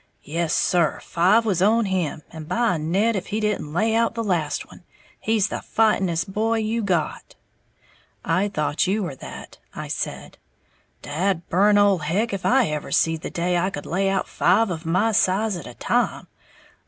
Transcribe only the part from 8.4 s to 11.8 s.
thought you were that," I said. "Dad burn